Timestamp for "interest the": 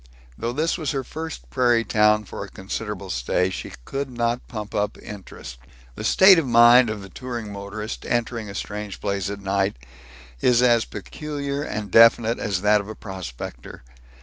4.97-6.03